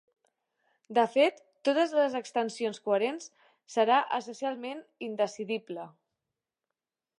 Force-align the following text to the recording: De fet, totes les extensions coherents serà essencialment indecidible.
De 0.97 1.03
fet, 1.15 1.37
totes 1.69 1.93
les 1.97 2.15
extensions 2.21 2.81
coherents 2.87 3.29
serà 3.75 4.01
essencialment 4.21 4.83
indecidible. 5.11 5.89